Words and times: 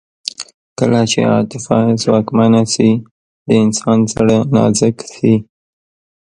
کله 0.79 1.01
چې 1.11 1.19
عاطفه 1.31 1.79
ځواکمنه 2.01 2.61
شي 2.73 2.89
د 3.47 3.49
انسان 3.63 3.99
زړه 4.13 4.37
نازک 4.55 4.97
شي 5.13 5.33